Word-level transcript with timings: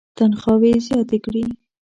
تنخواوې 0.17 0.69
یې 0.75 0.79
زیاتې 0.87 1.17
کړې. 1.25 1.43